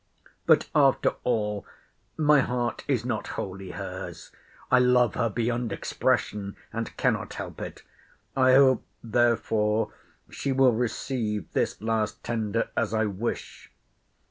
[0.47, 1.63] But, after all,
[2.17, 4.31] my heart is not wholly her's.
[4.71, 7.83] I love her beyond expression; and cannot help it.
[8.35, 9.93] I hope therefore
[10.31, 13.71] she will receive this last tender as I wish.